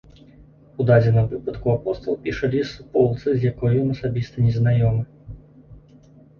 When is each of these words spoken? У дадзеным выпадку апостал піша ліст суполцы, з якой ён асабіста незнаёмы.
У 0.79 0.85
дадзеным 0.89 1.27
выпадку 1.33 1.73
апостал 1.77 2.17
піша 2.25 2.49
ліст 2.57 2.71
суполцы, 2.81 3.29
з 3.37 3.41
якой 3.51 3.79
ён 3.85 3.95
асабіста 3.99 4.35
незнаёмы. 4.49 5.03